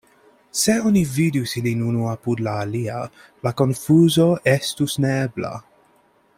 Se 0.61 0.75
oni 0.89 1.03
vidus 1.17 1.53
ilin 1.61 1.83
unu 1.89 2.07
apud 2.13 2.41
la 2.47 2.55
alia, 2.63 3.03
la 3.49 3.55
konfuzo 3.61 4.29
estus 4.57 5.01
neebla. 5.07 5.57